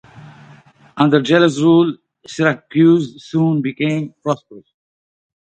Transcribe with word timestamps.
Under 0.97 1.21
Gelo's 1.21 1.61
rule, 1.61 1.95
Syracuse 2.25 3.23
soon 3.23 3.61
became 3.61 4.15
prosperous. 4.23 4.65